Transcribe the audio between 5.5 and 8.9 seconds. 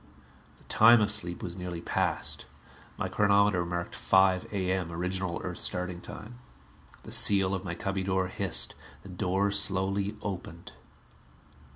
starting time. The seal of my cubby door hissed.